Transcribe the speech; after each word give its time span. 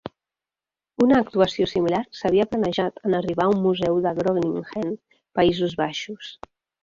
Una 1.07 1.17
actuació 1.23 1.67
similar 1.73 1.99
s'havia 2.19 2.47
planejat 2.53 2.97
en 3.09 3.17
arribar 3.19 3.45
a 3.49 3.53
un 3.57 3.61
museu 3.67 4.01
de 4.07 4.15
Groningen, 4.21 4.91
Països 5.41 5.77
Baixos. 5.85 6.33